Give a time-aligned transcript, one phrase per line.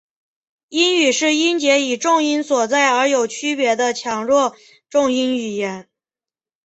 [0.69, 4.55] 英语是音节以重音所在而有区别的强弱
[4.89, 5.87] 重音语言。